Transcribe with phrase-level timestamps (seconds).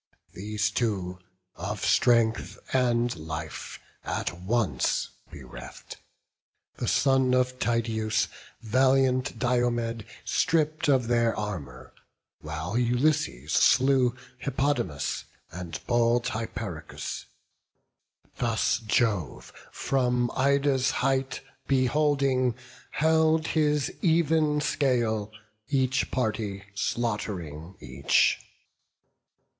[0.33, 1.19] These two,
[1.55, 5.97] of strength and life at once bereft,
[6.77, 8.27] The son of Tydeus,
[8.63, 11.93] valiant Diomed, Stripp'd of their armour;
[12.39, 17.25] while Ulysses slew Hippodamus, and bold Hyperochus.
[18.37, 22.55] Thus Jove, from Ida's height beholding,
[22.89, 25.31] held His even scale,
[25.69, 28.39] each party slaught'ring each.